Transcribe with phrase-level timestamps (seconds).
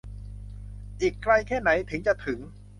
[1.01, 2.39] อีกไกลแค่ไหนถึงจะถึง